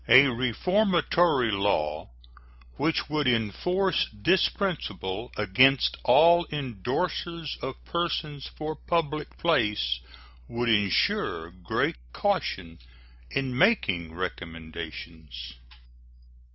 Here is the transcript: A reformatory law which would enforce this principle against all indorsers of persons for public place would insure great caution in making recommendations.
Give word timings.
A 0.07 0.25
reformatory 0.29 1.51
law 1.51 2.09
which 2.75 3.07
would 3.07 3.27
enforce 3.27 4.09
this 4.11 4.49
principle 4.49 5.31
against 5.37 5.95
all 6.03 6.47
indorsers 6.47 7.55
of 7.61 7.75
persons 7.85 8.47
for 8.57 8.75
public 8.75 9.37
place 9.37 9.99
would 10.47 10.69
insure 10.69 11.51
great 11.51 11.97
caution 12.13 12.79
in 13.29 13.55
making 13.55 14.15
recommendations. 14.15 15.53